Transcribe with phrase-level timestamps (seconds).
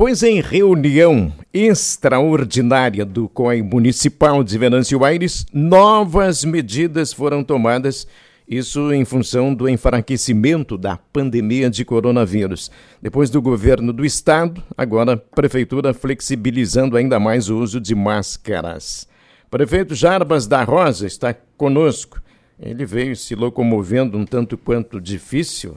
[0.00, 8.08] Pois em reunião extraordinária do COI Municipal de Venâncio Aires, novas medidas foram tomadas,
[8.48, 12.70] isso em função do enfraquecimento da pandemia de coronavírus.
[13.02, 19.06] Depois do governo do estado, agora a prefeitura flexibilizando ainda mais o uso de máscaras.
[19.50, 22.22] Prefeito Jarbas da Rosa está conosco.
[22.58, 25.76] Ele veio se locomovendo um tanto quanto difícil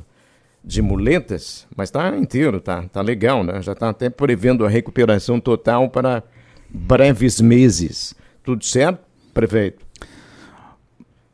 [0.64, 3.61] de muletas, mas está inteiro, tá, tá legal, né?
[3.61, 6.24] Já está até prevendo a recuperação total para
[6.69, 8.15] breves meses.
[8.43, 9.00] Tudo certo,
[9.33, 9.86] prefeito?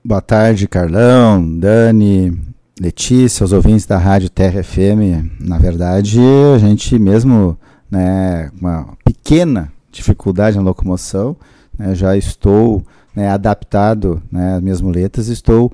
[0.04, 2.40] Boa tarde, Carlão, Dani,
[2.80, 5.38] Letícia, os ouvintes da Rádio Terra FM.
[5.40, 6.20] Na verdade,
[6.55, 7.57] a gente mesmo,
[7.91, 11.35] né, uma pequena dificuldade na locomoção,
[11.77, 12.82] né, já estou
[13.16, 15.71] né, adaptado né, às minhas muletas, estou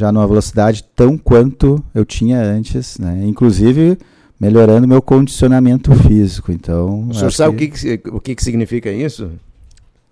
[0.00, 3.22] já numa velocidade tão quanto eu tinha antes, né?
[3.24, 3.98] Inclusive
[4.40, 6.50] melhorando meu condicionamento físico.
[6.50, 7.66] Então, o senhor sabe que...
[7.66, 9.30] o, que, o que, que significa isso?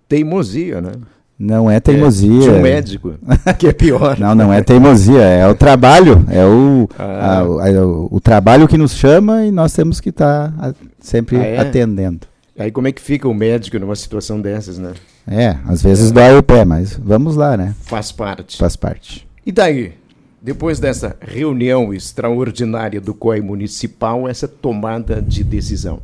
[0.07, 0.91] Teimosia, né?
[1.37, 2.29] Não é teimosia.
[2.29, 3.15] É, de um médico,
[3.57, 4.19] que é pior.
[4.19, 7.03] não, não é teimosia, é o trabalho, é o, ah.
[7.03, 11.37] a, a, o, o, trabalho que nos chama e nós temos que estar tá sempre
[11.37, 11.59] ah, é?
[11.59, 12.27] atendendo.
[12.57, 14.91] Aí como é que fica o médico numa situação dessas, né?
[15.25, 16.13] É, às vezes é.
[16.13, 17.73] dói o pé, mas vamos lá, né?
[17.83, 18.57] Faz parte.
[18.57, 19.28] Faz parte.
[19.49, 19.93] E daí?
[20.39, 26.01] Depois dessa reunião extraordinária do COI municipal, essa tomada de decisão?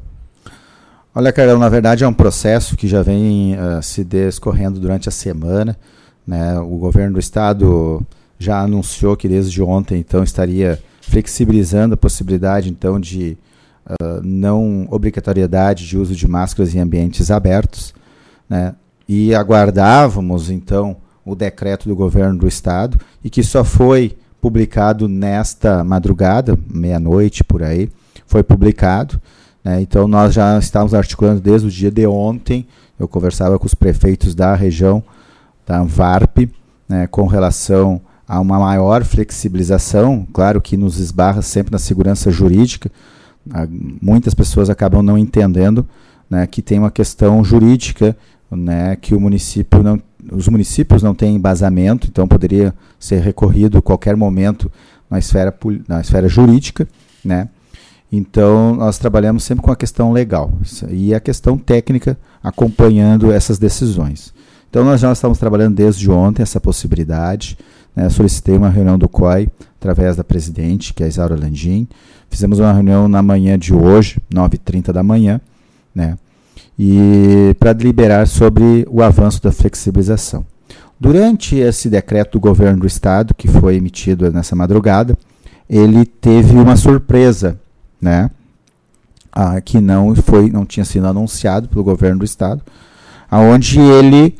[1.14, 5.12] Olha, Carol, na verdade é um processo que já vem uh, se descorrendo durante a
[5.12, 5.78] semana.
[6.26, 6.58] Né?
[6.58, 8.04] O governo do estado
[8.40, 13.38] já anunciou que desde ontem então estaria flexibilizando a possibilidade então de
[13.88, 17.94] uh, não obrigatoriedade de uso de máscaras em ambientes abertos,
[18.50, 18.74] né?
[19.08, 25.84] E aguardávamos então o decreto do governo do estado e que só foi publicado nesta
[25.84, 27.90] madrugada, meia-noite por aí,
[28.28, 29.20] foi publicado.
[29.64, 29.82] Né?
[29.82, 32.68] Então nós já estávamos articulando desde o dia de ontem.
[33.00, 35.04] Eu conversava com os prefeitos da região
[35.66, 36.48] da Anvarp
[36.88, 42.92] né, com relação a uma maior flexibilização, claro que nos esbarra sempre na segurança jurídica.
[44.02, 45.88] Muitas pessoas acabam não entendendo
[46.30, 48.18] né, que tem uma questão jurídica
[48.50, 50.00] né, que o município não
[50.32, 54.72] os municípios não têm embasamento, então poderia ser recorrido a qualquer momento
[55.10, 55.54] na esfera,
[55.88, 56.88] na esfera jurídica,
[57.24, 57.50] né?
[58.12, 60.52] Então, nós trabalhamos sempre com a questão legal
[60.90, 64.34] e a questão técnica acompanhando essas decisões.
[64.70, 67.58] Então, nós já estamos trabalhando desde ontem essa possibilidade.
[67.96, 68.10] Né?
[68.10, 69.50] Solicitei uma reunião do COI
[69.80, 71.88] através da presidente, que é a Isaura Landim.
[72.30, 75.42] Fizemos uma reunião na manhã de hoje, 9h30 da manhã,
[75.94, 76.18] né?
[76.78, 80.46] E para deliberar sobre o avanço da flexibilização.
[81.00, 85.18] Durante esse decreto do governo do estado, que foi emitido nessa madrugada,
[85.70, 87.60] ele teve uma surpresa,
[88.00, 88.30] né?
[89.32, 92.62] Ah, que não foi, não tinha sido anunciado pelo governo do estado,
[93.30, 94.38] aonde ele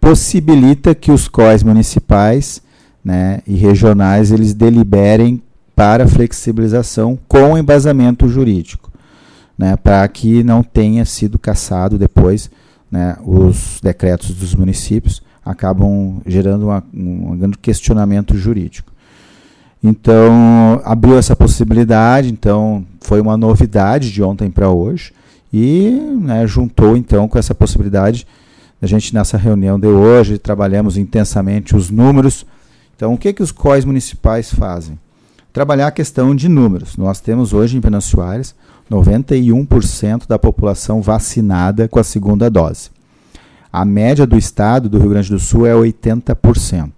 [0.00, 2.62] possibilita que os COIs municipais,
[3.04, 5.42] né, e regionais eles deliberem
[5.76, 8.93] para flexibilização com embasamento jurídico
[9.56, 12.50] né, para que não tenha sido cassado depois
[12.90, 18.92] né, os decretos dos municípios acabam gerando uma, um grande questionamento jurídico.
[19.82, 25.12] Então, abriu essa possibilidade, então foi uma novidade de ontem para hoje
[25.52, 25.90] e
[26.20, 28.26] né, juntou então com essa possibilidade
[28.84, 32.44] a gente nessa reunião de hoje trabalhamos intensamente os números.
[32.94, 34.98] Então, o que que os COIs municipais fazem?
[35.54, 36.96] Trabalhar a questão de números.
[36.96, 38.56] Nós temos hoje em Aires
[38.90, 42.90] 91% da população vacinada com a segunda dose.
[43.72, 46.90] A média do estado do Rio Grande do Sul é 80%.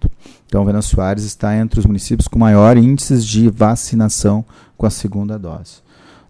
[0.46, 4.42] Então, Venâncio Soares está entre os municípios com maior índices de vacinação
[4.74, 5.82] com a segunda dose.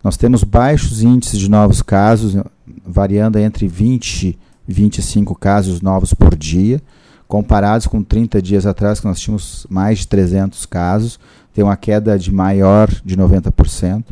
[0.02, 2.36] Nós temos baixos índices de novos casos,
[2.84, 6.82] variando entre 20 e 25 casos novos por dia,
[7.28, 11.18] comparados com 30 dias atrás, que nós tínhamos mais de 300 casos,
[11.54, 14.04] tem uma queda de maior de 90%.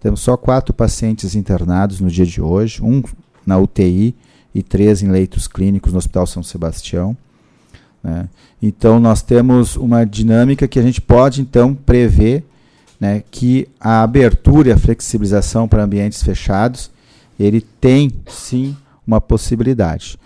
[0.00, 3.02] Temos só quatro pacientes internados no dia de hoje, um
[3.46, 4.14] na UTI
[4.54, 7.16] e três em leitos clínicos no Hospital São Sebastião.
[8.02, 8.28] Né?
[8.60, 12.44] Então, nós temos uma dinâmica que a gente pode, então, prever
[13.00, 16.90] né, que a abertura e a flexibilização para ambientes fechados,
[17.38, 18.76] ele tem, sim,
[19.06, 20.18] uma possibilidade.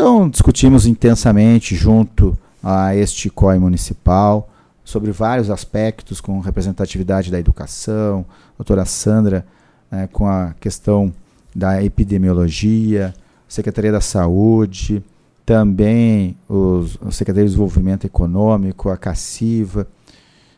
[0.00, 4.48] Então, discutimos intensamente junto a este COI municipal,
[4.82, 8.24] sobre vários aspectos, com representatividade da educação,
[8.56, 9.44] doutora Sandra
[9.90, 11.12] né, com a questão
[11.54, 13.12] da epidemiologia,
[13.46, 15.04] Secretaria da Saúde,
[15.44, 19.86] também os, a Secretaria de Desenvolvimento Econômico, a CACIVA.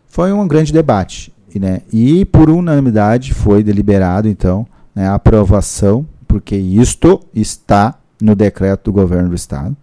[0.06, 1.32] Foi um grande debate.
[1.52, 1.82] Né?
[1.92, 4.64] E, por unanimidade, foi deliberado, então,
[4.94, 9.76] né, a aprovação, porque isto está no decreto do governo do estado,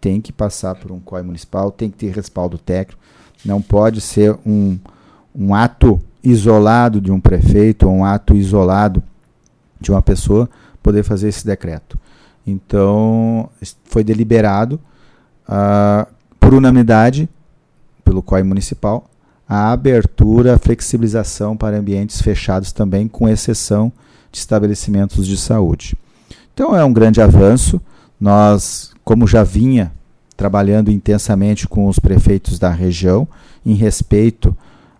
[0.00, 2.98] tem que passar por um COI municipal, tem que ter respaldo técnico,
[3.44, 4.78] não pode ser um,
[5.34, 9.02] um ato isolado de um prefeito ou um ato isolado
[9.78, 10.48] de uma pessoa
[10.82, 11.98] poder fazer esse decreto.
[12.46, 13.50] Então,
[13.84, 14.80] foi deliberado
[15.46, 16.10] uh,
[16.40, 17.28] por unanimidade
[18.02, 19.10] pelo COI municipal
[19.46, 23.92] a abertura, a flexibilização para ambientes fechados também, com exceção
[24.30, 25.94] de estabelecimentos de saúde.
[26.54, 27.80] Então é um grande avanço.
[28.20, 29.92] Nós, como já vinha
[30.36, 33.26] trabalhando intensamente com os prefeitos da região,
[33.64, 34.56] em respeito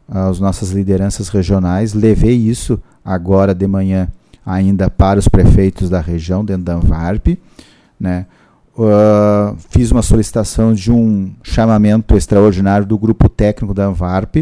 [0.08, 4.08] às nossas lideranças regionais, levei isso agora de manhã
[4.44, 7.38] ainda para os prefeitos da região, dentro da Anvarp,
[7.98, 8.26] né?
[8.74, 14.36] Uh, fiz uma solicitação de um chamamento extraordinário do grupo técnico da Anvarp,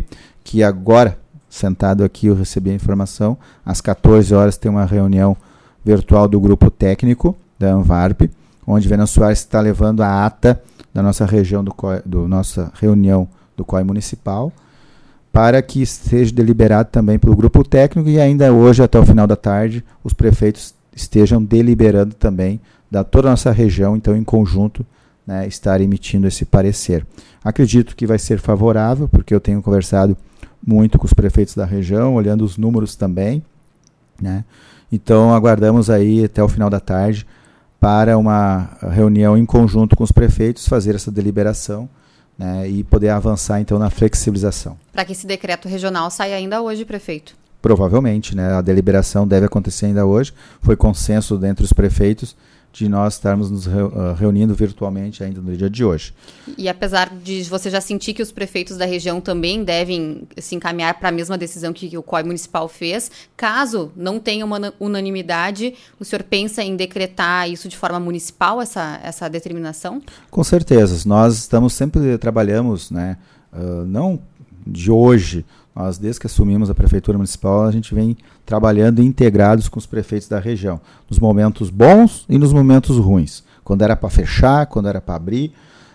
[0.45, 1.19] que agora,
[1.49, 3.37] sentado aqui, eu recebi a informação,
[3.67, 5.37] às 14 horas tem uma reunião
[5.85, 8.23] virtual do grupo técnico da Anvarp,
[8.67, 10.61] onde Venan Soares está levando a ata
[10.93, 11.75] da nossa região do,
[12.05, 14.53] do nossa reunião do COI municipal,
[15.33, 19.37] para que seja deliberado também pelo grupo técnico e ainda hoje, até o final da
[19.37, 22.61] tarde, os prefeitos estejam deliberando também
[22.91, 24.85] da toda a nossa região, então em conjunto,
[25.27, 27.07] né, estar emitindo esse parecer.
[27.45, 30.17] Acredito que vai ser favorável, porque eu tenho conversado
[30.67, 33.43] muito com os prefeitos da região, olhando os números também,
[34.21, 34.45] né?
[34.91, 37.27] Então aguardamos aí até o final da tarde
[37.79, 41.89] para uma reunião em conjunto com os prefeitos fazer essa deliberação
[42.37, 44.77] né, e poder avançar então na flexibilização.
[44.93, 47.35] Para que esse decreto regional saia ainda hoje, prefeito?
[47.63, 48.55] Provavelmente, né?
[48.55, 50.33] A deliberação deve acontecer ainda hoje.
[50.63, 52.35] Foi consenso entre os prefeitos
[52.73, 56.15] de nós estarmos nos ah, reunindo virtualmente ainda no dia de hoje.
[56.57, 60.99] E apesar de você já sentir que os prefeitos da região também devem se encaminhar
[60.99, 66.05] para a mesma decisão que o COI municipal fez, caso não tenha uma unanimidade, o
[66.05, 70.01] senhor pensa em decretar isso de forma municipal, essa, essa determinação?
[70.31, 71.09] Com certeza.
[71.09, 73.17] Nós estamos sempre trabalhamos, né,
[73.53, 74.21] uh, não
[74.67, 75.45] de hoje,
[75.75, 80.29] nós, desde que assumimos a Prefeitura Municipal, a gente vem trabalhando integrados com os prefeitos
[80.29, 83.45] da região, nos momentos bons e nos momentos ruins.
[83.63, 85.53] Quando era para fechar, quando era para abrir.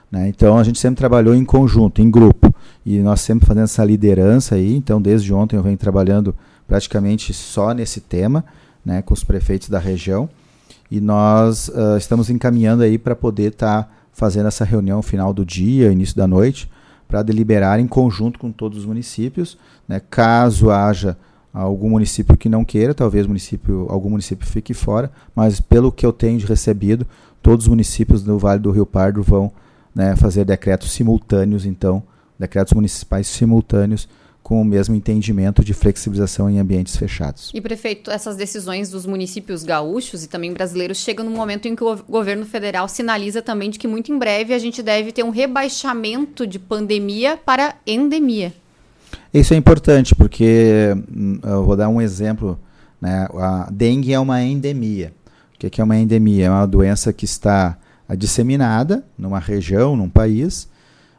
[0.09, 0.29] Né?
[0.29, 2.53] Então, a gente sempre trabalhou em conjunto, em grupo.
[2.85, 4.75] E nós sempre fazendo essa liderança aí.
[4.75, 6.33] Então, desde ontem eu venho trabalhando
[6.67, 8.45] praticamente só nesse tema,
[8.83, 10.29] né, com os prefeitos da região.
[10.89, 15.45] E nós uh, estamos encaminhando aí para poder estar tá fazendo essa reunião final do
[15.45, 16.69] dia, início da noite,
[17.07, 19.57] para deliberar em conjunto com todos os municípios.
[19.87, 20.01] Né?
[20.09, 21.17] Caso haja
[21.53, 26.11] algum município que não queira, talvez município, algum município fique fora, mas pelo que eu
[26.11, 27.07] tenho recebido,
[27.41, 29.51] todos os municípios do Vale do Rio Pardo vão
[29.93, 32.03] né, fazer decretos simultâneos, então,
[32.37, 34.09] decretos municipais simultâneos
[34.45, 37.49] com o mesmo entendimento de flexibilização em ambientes fechados.
[37.51, 41.83] E prefeito, essas decisões dos municípios gaúchos e também brasileiros chegam no momento em que
[41.83, 45.31] o governo federal sinaliza também de que muito em breve a gente deve ter um
[45.31, 48.53] rebaixamento de pandemia para endemia.
[49.33, 52.59] Isso é importante porque hum, eu vou dar um exemplo,
[53.01, 53.27] né?
[53.33, 55.11] A dengue é uma endemia.
[55.55, 56.45] O que é uma endemia?
[56.45, 57.79] É uma doença que está
[58.15, 60.69] disseminada numa região, num país,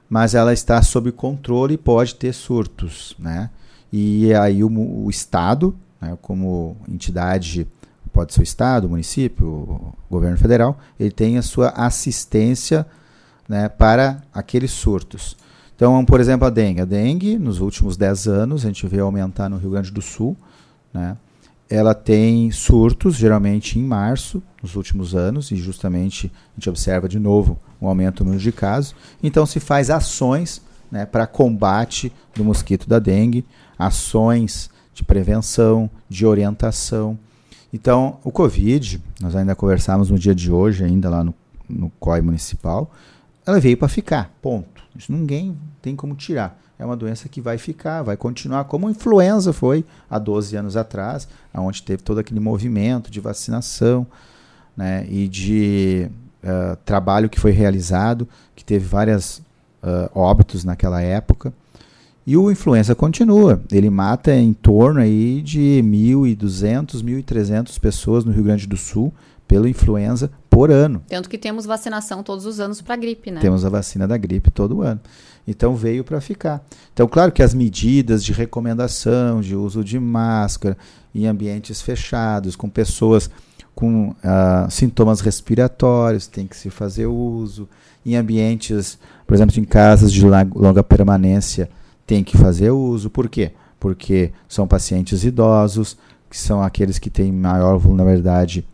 [0.08, 3.50] mas ela está sob controle e pode ter surtos, né?
[3.92, 7.66] E aí o, o Estado, né, como entidade,
[8.12, 12.86] pode ser o Estado, o município, o governo federal, ele tem a sua assistência
[13.48, 15.36] né, para aqueles surtos.
[15.74, 16.80] Então, por exemplo, a dengue.
[16.80, 20.34] A dengue, nos últimos 10 anos, a gente vê aumentar no Rio Grande do Sul,
[20.92, 21.16] né?
[21.68, 27.18] Ela tem surtos, geralmente em março, nos últimos anos, e justamente a gente observa de
[27.18, 28.94] novo um aumento no número de casos.
[29.22, 33.44] Então se faz ações né, para combate do mosquito da dengue,
[33.78, 37.18] ações de prevenção, de orientação.
[37.72, 41.34] Então, o Covid, nós ainda conversamos no dia de hoje, ainda lá no,
[41.68, 42.90] no COI municipal,
[43.44, 44.82] ela veio para ficar, ponto.
[44.96, 48.90] Isso ninguém tem como tirar é uma doença que vai ficar, vai continuar, como a
[48.90, 54.06] influenza foi há 12 anos atrás, onde teve todo aquele movimento de vacinação
[54.76, 56.08] né, e de
[56.44, 59.38] uh, trabalho que foi realizado, que teve vários
[59.82, 61.52] uh, óbitos naquela época.
[62.26, 63.62] E o influenza continua.
[63.70, 69.14] Ele mata em torno aí de 1.200, 1.300 pessoas no Rio Grande do Sul
[69.46, 71.02] pela influenza por ano.
[71.08, 73.40] Tanto que temos vacinação todos os anos para gripe, né?
[73.40, 75.00] Temos a vacina da gripe todo ano.
[75.46, 76.64] Então veio para ficar.
[76.92, 80.76] Então, claro que as medidas de recomendação de uso de máscara
[81.14, 83.30] em ambientes fechados, com pessoas
[83.74, 87.68] com uh, sintomas respiratórios, tem que se fazer uso.
[88.04, 91.68] Em ambientes, por exemplo, em casas de longa permanência,
[92.06, 93.10] tem que fazer uso.
[93.10, 93.52] Por quê?
[93.78, 95.98] Porque são pacientes idosos,
[96.30, 98.66] que são aqueles que têm maior vulnerabilidade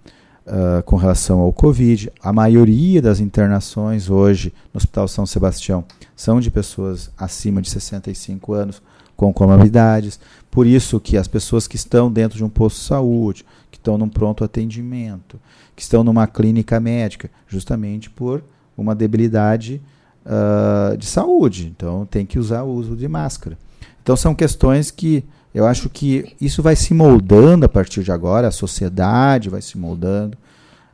[0.52, 2.12] uh, com relação ao Covid.
[2.22, 8.52] A maioria das internações hoje no Hospital São Sebastião são de pessoas acima de 65
[8.52, 8.82] anos
[9.16, 10.20] com comorbidades.
[10.50, 13.96] Por isso que as pessoas que estão dentro de um posto de saúde, que estão
[13.96, 15.40] num pronto atendimento,
[15.74, 18.44] que estão numa clínica médica, justamente por
[18.76, 19.80] uma debilidade
[20.26, 21.72] uh, de saúde.
[21.74, 23.56] Então tem que usar o uso de máscara.
[24.02, 28.48] Então são questões que eu acho que isso vai se moldando a partir de agora,
[28.48, 30.36] a sociedade vai se moldando,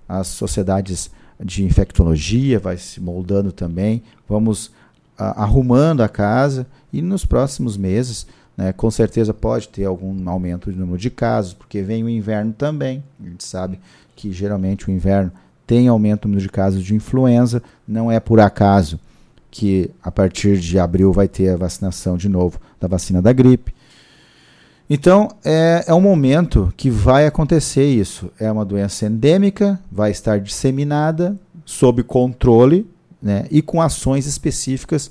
[0.08, 1.10] as sociedades
[1.42, 4.02] de infectologia vai se moldando também.
[4.28, 4.70] Vamos
[5.16, 10.78] arrumando a casa e nos próximos meses, né, com certeza pode ter algum aumento de
[10.78, 13.02] número de casos, porque vem o inverno também.
[13.20, 13.80] A gente sabe
[14.16, 15.32] que geralmente o inverno
[15.66, 18.98] tem aumento no número de casos de influenza, não é por acaso
[19.50, 23.74] que a partir de abril vai ter a vacinação de novo da vacina da gripe.
[24.90, 28.30] Então, é, é um momento que vai acontecer isso.
[28.40, 32.86] É uma doença endêmica, vai estar disseminada, sob controle
[33.20, 35.10] né, e com ações específicas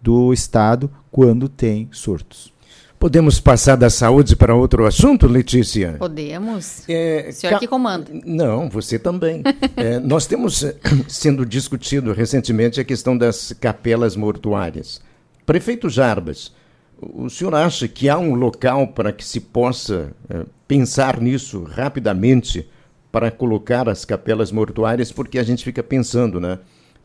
[0.00, 2.54] do Estado quando tem surtos.
[2.98, 5.96] Podemos passar da saúde para outro assunto, Letícia?
[5.98, 6.84] Podemos.
[6.88, 8.10] É, o senhor que comanda.
[8.24, 9.42] Não, você também.
[9.76, 10.74] é, nós temos eh,
[11.06, 15.00] sendo discutido recentemente a questão das capelas mortuárias.
[15.44, 16.52] Prefeito Jarbas,
[17.00, 22.66] o senhor acha que há um local para que se possa é, pensar nisso rapidamente
[23.12, 25.12] para colocar as capelas mortuárias?
[25.12, 26.58] Porque a gente fica pensando, né?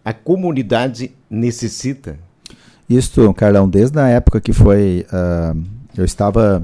[0.03, 2.17] A comunidade necessita.
[2.89, 5.05] Isso, Carlão, desde a época que foi.
[5.11, 5.63] Uh,
[5.95, 6.63] eu estava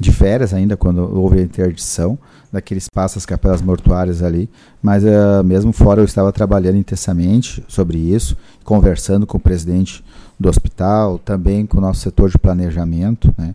[0.00, 2.18] de férias ainda quando houve a interdição
[2.52, 4.50] daquele espaço, as capelas mortuárias ali,
[4.82, 10.02] mas uh, mesmo fora eu estava trabalhando intensamente sobre isso, conversando com o presidente
[10.40, 13.54] do hospital, também com o nosso setor de planejamento, né?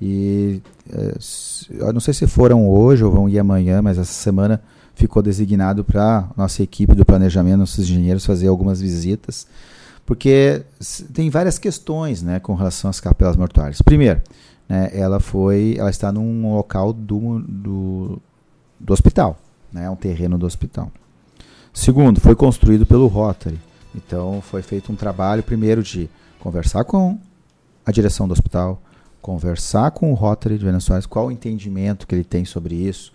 [0.00, 0.60] E
[0.92, 1.18] eh,
[1.70, 4.62] eu não sei se foram hoje ou vão ir amanhã, mas essa semana
[4.94, 9.46] ficou designado para nossa equipe do planejamento, nossos engenheiros fazer algumas visitas,
[10.04, 10.62] porque
[11.14, 13.80] tem várias questões, né, com relação às capelas mortuárias.
[13.80, 14.20] Primeiro,
[14.68, 18.22] né, ela foi, ela está num local do, do,
[18.78, 19.38] do hospital,
[19.72, 20.92] né, um terreno do hospital.
[21.72, 23.58] Segundo, foi construído pelo Rotary.
[23.94, 27.18] Então foi feito um trabalho primeiro de conversar com
[27.84, 28.80] a direção do hospital,
[29.20, 33.12] conversar com o Rotary de Venezuela, qual o entendimento que ele tem sobre isso,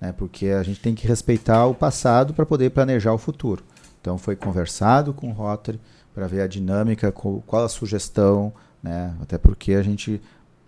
[0.00, 3.62] né, porque a gente tem que respeitar o passado para poder planejar o futuro.
[4.00, 5.80] Então foi conversado com o Rotary
[6.14, 8.52] para ver a dinâmica, qual a sugestão,
[8.82, 10.20] né, até porque a gente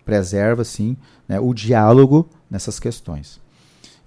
[0.05, 0.95] preserva assim
[1.27, 3.39] né, o diálogo nessas questões.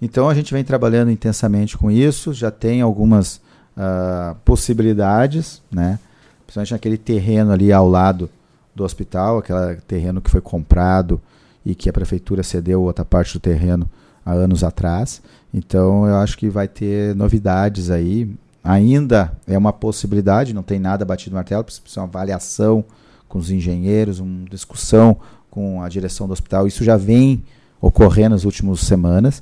[0.01, 3.39] Então a gente vem trabalhando intensamente com isso, já tem algumas
[3.77, 5.99] uh, possibilidades, né?
[6.45, 8.29] principalmente naquele terreno ali ao lado
[8.75, 11.21] do hospital, aquele terreno que foi comprado
[11.65, 13.89] e que a prefeitura cedeu outra parte do terreno
[14.25, 15.21] há anos atrás.
[15.53, 18.33] Então eu acho que vai ter novidades aí.
[18.63, 22.83] Ainda é uma possibilidade, não tem nada batido no martelo, precisa uma avaliação
[23.27, 25.17] com os engenheiros, uma discussão
[25.49, 26.67] com a direção do hospital.
[26.67, 27.43] Isso já vem
[27.79, 29.41] ocorrendo nas últimas semanas,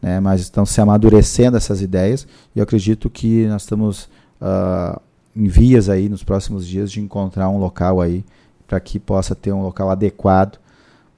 [0.00, 4.08] né, mas estão se amadurecendo essas ideias e eu acredito que nós estamos
[4.40, 5.00] uh,
[5.34, 8.24] em vias aí nos próximos dias de encontrar um local aí
[8.66, 10.58] para que possa ter um local adequado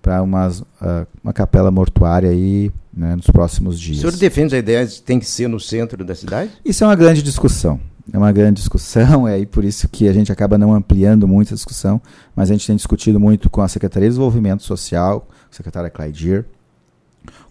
[0.00, 3.99] para uh, uma capela mortuária aí né, nos próximos dias.
[3.99, 6.50] O senhor defende a ideia de que tem que ser no centro da cidade?
[6.64, 7.80] Isso é uma grande discussão.
[8.12, 11.52] É uma grande discussão, é aí por isso que a gente acaba não ampliando muito
[11.52, 12.00] a discussão,
[12.35, 16.47] mas a gente tem discutido muito com a Secretaria de Desenvolvimento Social, a secretária Claidir,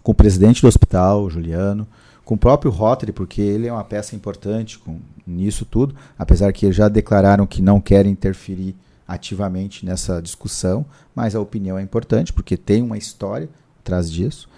[0.04, 1.88] com o presidente do hospital, Juliano,
[2.24, 6.72] com o próprio Rotary, porque ele é uma peça importante com, nisso tudo, apesar que
[6.72, 8.76] já declararam que não querem interferir
[9.08, 14.50] ativamente nessa discussão, mas a opinião é importante, porque tem uma história atrás disso,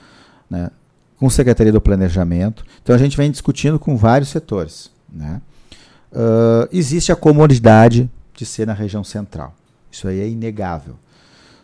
[0.49, 0.71] né?
[1.17, 2.65] com a Secretaria do Planejamento.
[2.81, 4.89] Então a gente vem discutindo com vários setores.
[5.11, 5.41] Né?
[6.11, 9.53] Uh, existe a comodidade de ser na região central.
[9.91, 10.95] Isso aí é inegável.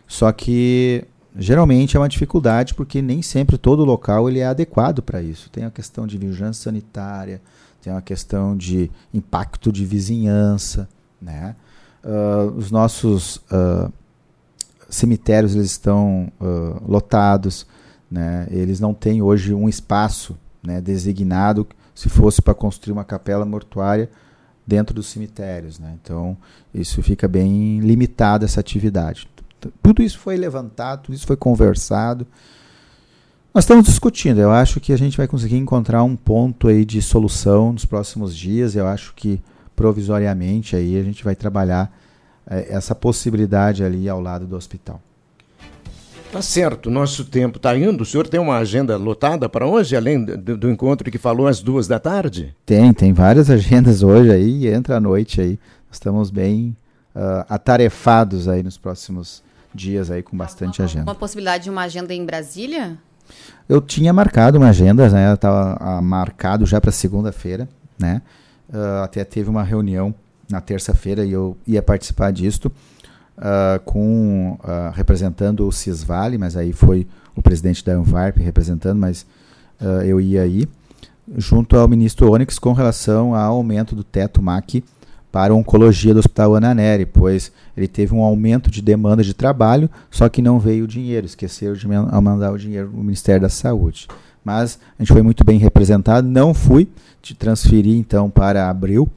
[0.06, 1.04] Só que
[1.38, 5.50] Geralmente é uma dificuldade porque nem sempre todo local ele é adequado para isso.
[5.50, 7.42] Tem a questão de vigilância sanitária,
[7.82, 10.88] tem a questão de impacto de vizinhança,
[11.20, 11.54] né?
[12.02, 13.92] Uh, os nossos uh,
[14.88, 17.66] cemitérios eles estão uh, lotados,
[18.10, 18.46] né?
[18.50, 24.10] Eles não têm hoje um espaço né, designado se fosse para construir uma capela mortuária
[24.66, 25.96] dentro dos cemitérios, né?
[26.02, 26.36] Então
[26.74, 29.28] isso fica bem limitado essa atividade.
[29.82, 32.26] Tudo isso foi levantado, tudo isso foi conversado.
[33.54, 34.38] Nós estamos discutindo.
[34.38, 38.36] Eu acho que a gente vai conseguir encontrar um ponto aí de solução nos próximos
[38.36, 38.76] dias.
[38.76, 39.40] Eu acho que
[39.74, 41.90] provisoriamente aí a gente vai trabalhar
[42.46, 45.00] é, essa possibilidade ali ao lado do hospital.
[46.30, 48.02] Tá certo, nosso tempo está indo.
[48.02, 51.62] O senhor tem uma agenda lotada para hoje, além do, do, encontro que falou às
[51.62, 52.54] duas da tarde?
[52.66, 55.58] Tem, tem várias agendas hoje aí, entra à noite aí.
[55.90, 56.76] Estamos bem
[57.14, 59.42] uh, atarefados aí nos próximos
[59.76, 61.04] dias aí com bastante agenda.
[61.04, 62.98] Uma possibilidade de uma agenda em Brasília?
[63.68, 65.34] Eu tinha marcado uma agenda, né?
[65.34, 67.68] Estava uh, marcado já para segunda-feira,
[67.98, 68.22] né?
[68.68, 70.14] Uh, até teve uma reunião
[70.50, 76.72] na terça-feira e eu ia participar disto uh, com uh, representando o Cisvale, mas aí
[76.72, 79.26] foi o presidente da Anvarp representando, mas
[80.06, 80.66] eu ia aí,
[81.36, 84.82] junto ao ministro Onyx com relação ao aumento do teto MAC
[85.36, 89.90] para a oncologia do Hospital Ananeri, pois ele teve um aumento de demanda de trabalho,
[90.10, 94.08] só que não veio o dinheiro, esqueceram de mandar o dinheiro no Ministério da Saúde.
[94.42, 96.88] Mas a gente foi muito bem representado, não fui,
[97.20, 99.10] te transferi então para abril,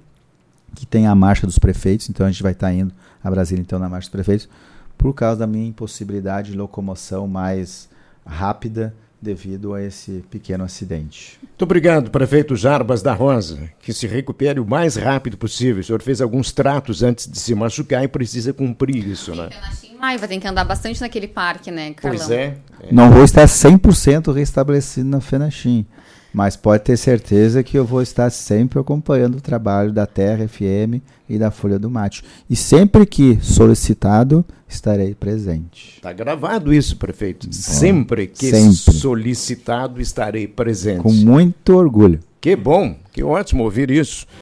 [0.76, 2.92] que tem a marcha dos prefeitos, então a gente vai estar indo
[3.24, 4.50] a Brasília, então, na Marcha dos Prefeitos,
[4.98, 7.88] por causa da minha impossibilidade de locomoção mais
[8.26, 11.38] rápida devido a esse pequeno acidente.
[11.42, 13.70] Muito obrigado, prefeito Jarbas da Rosa.
[13.82, 15.82] Que se recupere o mais rápido possível.
[15.82, 19.50] O senhor fez alguns tratos antes de se machucar e precisa cumprir isso, né?
[20.00, 22.18] Maiva tem que andar bastante naquele parque, né, Carlão?
[22.18, 22.58] Pois é.
[22.82, 22.92] é.
[22.92, 25.86] Não vou estar 100% restabelecido na Fenachim.
[26.34, 31.02] Mas pode ter certeza que eu vou estar sempre acompanhando o trabalho da Terra FM
[31.28, 32.24] e da Folha do Mate.
[32.50, 35.96] E sempre que solicitado, estarei presente.
[35.96, 37.48] Está gravado isso, prefeito.
[37.48, 39.00] Bom, sempre que sempre.
[39.00, 41.02] solicitado, estarei presente.
[41.02, 42.20] Com muito orgulho.
[42.40, 44.26] Que bom, que ótimo ouvir isso.